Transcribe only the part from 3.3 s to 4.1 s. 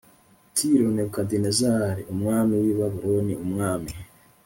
umwami